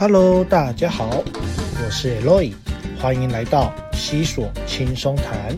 [0.00, 1.22] Hello，大家好，
[1.84, 2.54] 我是 Eloy，
[2.98, 5.54] 欢迎来到西索轻松谈。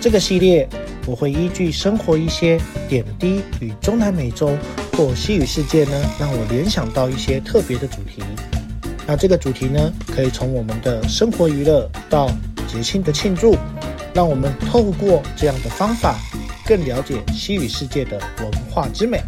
[0.00, 0.68] 这个系列
[1.04, 4.56] 我会依据生活一些点滴与中南美洲
[4.92, 8.22] 或西语世界呢，让我联想到一些特别的主题。
[9.04, 12.30] 那这个主题呢，可以从我们的生活娱乐到
[12.68, 13.56] 节庆的庆祝，
[14.14, 16.20] 让我们透过这样的方法，
[16.64, 19.20] 更了解西语世界的文化之美。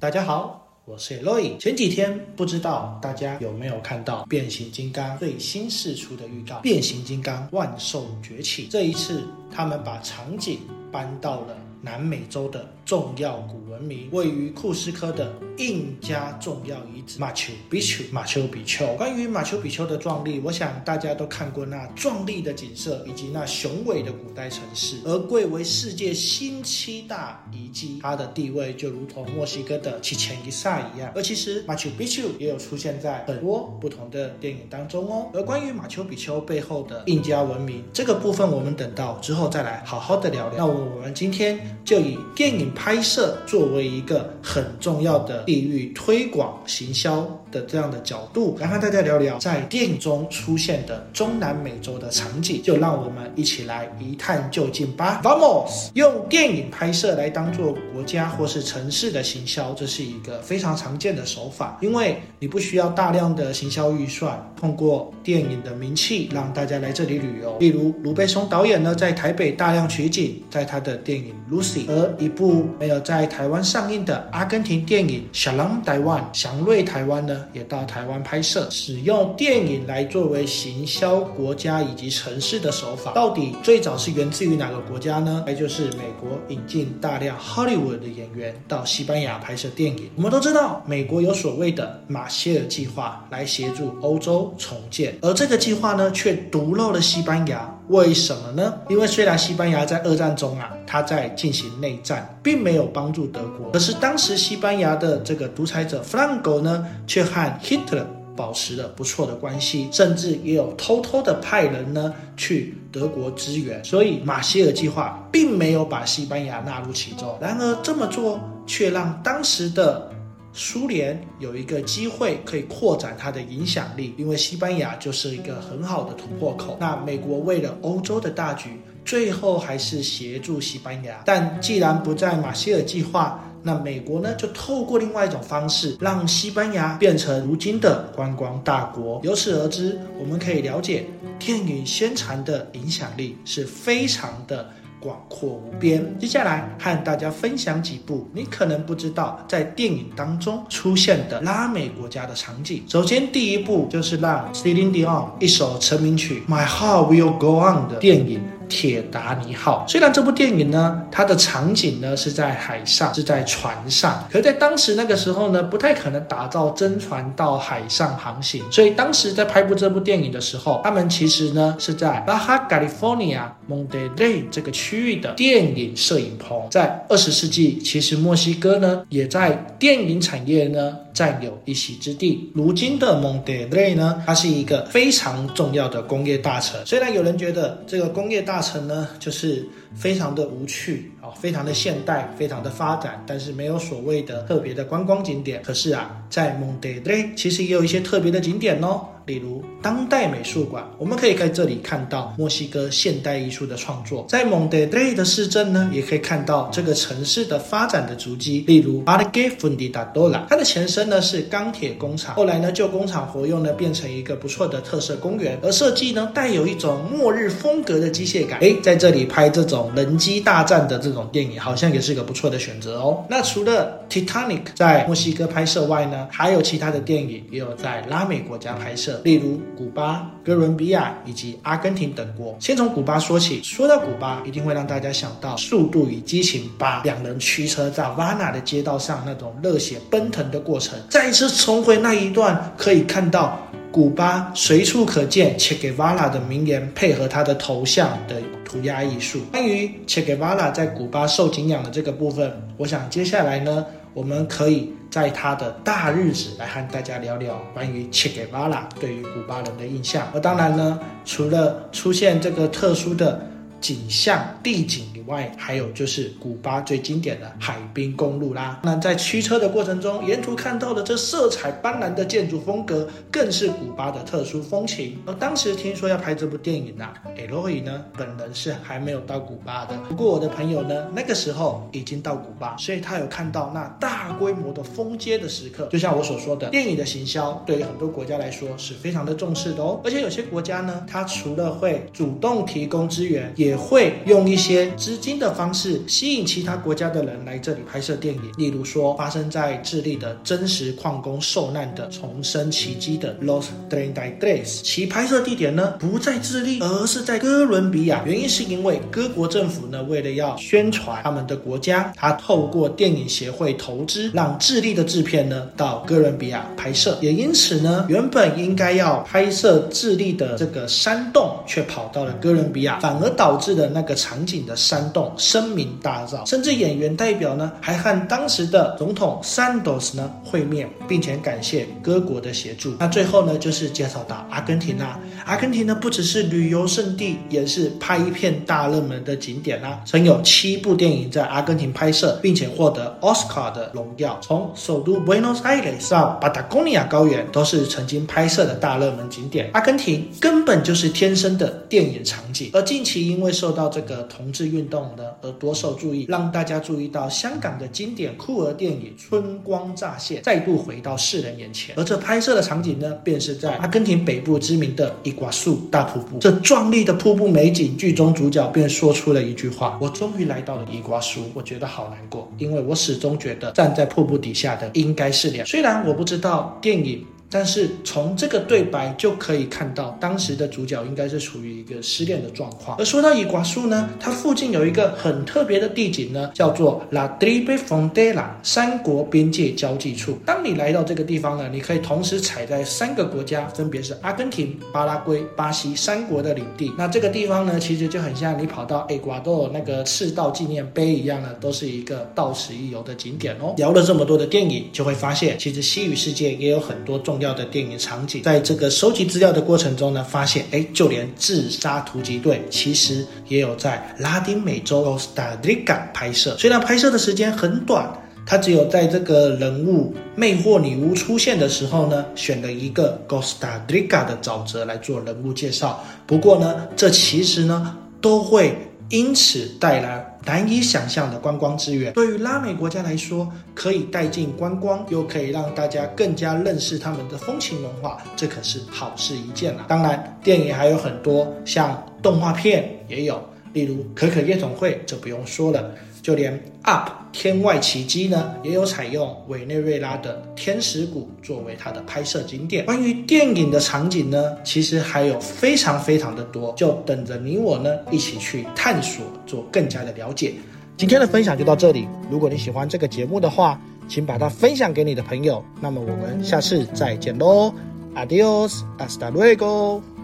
[0.00, 1.58] 大家好，我是 Eloy。
[1.58, 8.66] 前几天不知道大家有没有看到变形金刚最新释出的预告，《变形金刚万兽崛起》。
[8.70, 11.56] 这一次，他们把场景搬到了。
[11.82, 18.04] 南美洲的重要古文明，位于库斯科的印加重要遗址马丘比丘。
[18.12, 24.98] 马丘比丘，关于马丘比丘的壮丽，我想大家都看过那壮丽的景色以及那雄伟的古代城市。
[25.04, 31.10] 而贵为世界新七大遗迹，它的地位就如同墨西哥的奇前伊萨一样。
[31.14, 35.30] 而其实马丘比丘也有出现在很多不同的电影当中哦。
[35.32, 40.58] 而关于马丘比丘背后的印加文明这个部分，我们等到之后再来好好的聊聊。
[40.58, 41.69] 那我们今天。
[41.84, 52.62] 就以电影拍摄作为一个很重要的地域推广行销的这样的角度，来和大家聊聊在电影中出现的中南美洲的场景。
[52.62, 55.20] 就让我们一起来一探究竟吧。
[55.24, 55.90] Vamos！
[55.94, 67.56] 用电影拍摄来当做国家或是城市的行销，这是一个非常常见的手法，因为你不需要大量的行销预算，通过电影的名气让大家来这里旅游。
[67.58, 71.84] 例如卢贝松导演呢，在台北大量取景，在他的电影 Lucy。
[71.88, 83.12] 而一部没有在台湾上映的阿根廷电影《小狼台湾》祥瑞台湾呢，也到台湾拍摄，使用电影来作为行销国家以及城市的手法。
[83.12, 85.44] 到底最早是源自于哪个国家呢？
[85.46, 90.10] 那就是美国引进大量 Hollywood 的演员到西班牙拍摄电影。
[90.16, 97.76] 我们都知道，美国有所谓的马歇尔计划来协助欧洲重建，而这个计划呢，却独漏了西班牙。
[97.88, 98.72] 为什么呢？
[98.88, 108.04] 因为虽然西班牙在二战中啊，它在进进行内战，并没有帮助德国，可是当时西班牙的这个独裁者弗朗哥呢，却和 Hitler
[108.36, 117.36] 保持了不错的关系，甚至也有偷偷的派人呢去德国支援，所以马歇尔计划并没有把西班牙纳入其中。
[117.40, 120.08] 然而这么做却让当时的。
[120.52, 126.76] 苏联有一个机会可以扩展它的影响力，因为西班牙就是一个很好的突破口。
[126.80, 128.70] 那美国为了欧洲的大局，
[129.04, 131.22] 最后还是协助西班牙。
[131.24, 139.20] 但既然不在马歇尔计划，那美国呢就透过另外一种方式，让西班牙变成如今的观光大国。
[139.22, 141.06] 由此而知，我们可以了解
[141.38, 144.68] 电影宣传的影响力是非常的。
[145.02, 146.14] 广阔无边。
[146.18, 152.84] 接下来和大家分享几部你可能不知道在电影当中出现的拉美国家的场景。
[152.86, 158.42] 首先，第一部就是让 Celine Dion 一首成名曲《My Heart Will Go On》的电影。
[158.70, 176.68] 铁达尼号虽然这部电影呢，它的场景呢是在海上，是在船上，可在当时那个时候呢，不太可能打造真船到海上航行，所以当时在拍部这部电影的时候，他们其实呢是在巴哈 California Monterey 这个区域的电影摄影棚。
[176.70, 180.96] 在二十世纪，其实墨西哥呢也在电影产业呢。
[181.20, 182.50] 占有一席之地。
[182.54, 186.80] 如今的蒙德雷呢，它是一个非常重要的工业大臣。
[186.86, 195.62] 虽然有人觉得这个工业大臣呢，就是非常的无趣啊，非常的现代，非常的发展，但是没有所谓的特别的观光景点。
[195.62, 199.06] 可是啊，在蒙德雷其实也有一些特别的景点哦。
[199.26, 204.26] 例如当代美术馆，我们可以在这里看到墨西哥现代艺术的创作。
[204.28, 208.64] 在蒙德雷的市镇呢，也可以看到这个城市的发展的足迹。
[208.66, 218.58] 例如阿德盖芬迪达多拉，它的前身呢是钢铁工厂，后来呢旧工厂活用呢变成一个不错的特色公园，而设计呢带有一种末日风格的机械感。
[218.60, 223.24] 诶，在这里拍这种人机大战的这种电影，好像也是一个不错的选择哦。
[223.30, 229.20] 那除了 Titanic 在墨西哥拍摄外呢，还有其他的电影也有在拉美国家拍摄。
[229.24, 232.56] 例如古巴、哥伦比亚以及阿根廷等国。
[232.58, 240.98] 先从古巴说起，说到古巴，一定会让大家想到《速度与激情八》，两人驱车在瓦纳的街道上那种热血奔腾的过程。
[241.08, 243.58] 再一次重回那一段，可以看到
[243.92, 249.40] 古巴随处可见切格瓦拉的名言，配合他的头像的涂鸦艺术。
[249.50, 253.84] 关于切格瓦拉在古巴受敬仰的这个部分，我想接下来呢。
[254.12, 260.26] 我们可以在他的大日子来和大家聊聊关于切格瓦拉对于古巴人的印象。
[260.34, 263.40] 而当然呢，除了出现这个特殊的
[263.80, 268.80] 景象、地景以外，还有就是古巴最经典的海滨公路啦。
[268.82, 275.18] 那在驱车的过程中，沿途看到的这色彩斑斓的建筑风格，更是古巴的特殊风情。
[275.26, 277.14] 而当时听说要拍这部电影啊
[277.48, 279.96] l o y 呢本人是还没有到古巴的。
[280.08, 285.86] 不过我的朋友呢，那个时候已经到古巴，所以他有看到那大规模的封街的时刻。
[285.86, 290.00] 就像我所说的，电影的行销对于很多国家来说是非常的重视的哦。
[290.04, 298.42] 而且有些国家呢，它除了会主动提供资源，也也会用一些资金的方式吸引其他国家的人来这里拍摄电影。
[298.58, 308.24] 例如说，发生在智利的真实矿工受难的重生奇迹的 Los Treinta Tres，其拍摄地点呢不在智利，而是在哥伦比亚。
[308.26, 317.16] 原因是因为各国政府呢，为了要宣传他们的国家，他透过电影协会投资，让智利的制片呢到哥伦比亚拍摄。
[317.20, 332.96] 也因此呢，原本应该要拍摄智利的这个山洞，却跑到了哥伦比亚，反而导致了那个场景的山洞声名大噪，甚至演员代表呢还和当时的总统 Santos 呢会面，并且感谢各国的协助。
[332.98, 335.20] 那最后呢，就是介绍到阿根廷啦。
[335.44, 340.00] 阿根廷呢不只是旅游胜地，也是拍一片大热门的景点啦。
[340.06, 344.38] 曾有七部电影在阿根廷拍摄，并且获得奥斯卡的荣耀。
[344.42, 349.70] 从首都 Buenos Aires 到巴达哥尼亚高原，都是曾经拍摄的大热门景点。
[349.72, 352.70] 阿根廷根本就是天生的电影场景。
[352.72, 361.94] 而近期因为受到这个同志运动呢而多受注意，让大家注意到香港的经典酷儿电影《春光乍现》再度回到世人眼前。
[361.96, 366.38] 而这拍摄的场景呢，便是在阿根廷北部知名的伊瓜苏大瀑布。
[366.38, 375.66] 这壮丽的瀑布美景，剧中主角便说出了一句话：“我终于来到了伊瓜苏，我觉得好难过，因为我始终觉得站在瀑布底下的应该是两。
[375.66, 382.96] 虽然我不知道电影。”但是从这个对白就可以看到，当时的主角应该是处于一个失恋的状况。
[382.98, 390.38] 而说到伊瓜苏呢，它附近有一个很特别的地景呢，叫做 La Tribe Frontera 三国边界交际处。
[390.46, 396.92] 当你来到这个地方呢，你可以同时踩在三个国家，分别是阿根廷、巴拉圭、巴西三国的领地。
[396.96, 403.74] 那这个地方呢，其实就很像你跑到埃瓜多那个赤道纪念碑一样呢，都是一个到此一游的景点哦。
[403.76, 407.39] 聊了这么多的电影，就会发现，其实西语世界也有很多重。
[407.40, 416.56] 要的电影场景，在这个收集资料的过程中呢，发现哎，就连自杀突击队其实也有在拉丁美洲 Costa Rica 拍摄。
[416.58, 418.12] 虽然拍摄的时间很短，
[418.46, 426.04] 他只有在这个人物魅惑女巫出现的时候呢，选了一个 Costa Rica 的沼泽来做人物介绍。
[426.26, 428.76] 不过呢，这其实呢都会
[429.10, 430.26] 因此带来。
[430.46, 439.84] 难以想象的观光资源，对于拉美国家来说，可以带进观光，又可以让大家更加认识他们的风情文化，这可是好事一件啊！
[439.86, 443.38] 当然，电影还有很多，像动画片也有，
[443.74, 445.92] 例如《可可夜总会》，这不用说了。
[446.22, 452.84] 就连 UP 天外奇迹呢，也有采用委内瑞拉的天使谷作为它的拍摄景点。
[452.84, 460.54] 关于电影的场景呢，其实还有非常非常的多，就等着你我呢一起去探索，做更加的了解。
[460.96, 462.06] 今天的分享就到这里。
[462.30, 465.64] 如果你喜欢这个节目的话，请把它分享给你的朋友。
[465.80, 467.72] 那么我们下次再见喽
[468.14, 470.19] ，Adios，hasta luego。